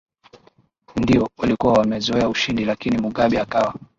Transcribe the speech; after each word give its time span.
ndio 0.95 1.29
walikuwa 1.37 1.73
wamezoa 1.73 2.29
ushindi 2.29 2.65
lakini 2.65 2.97
mugabe 3.01 3.39
akawa 3.39 3.75